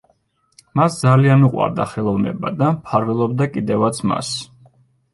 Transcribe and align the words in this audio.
მას 0.79 0.97
ძალიან 1.01 1.45
უყვარდა 1.49 1.87
ხელოვნება 1.93 2.55
და 2.65 2.73
მფარველობდა 2.81 3.51
კიდევაც 3.55 4.05
მას. 4.15 4.37